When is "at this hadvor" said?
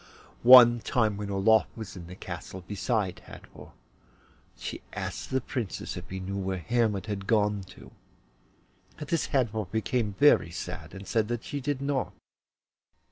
8.97-9.65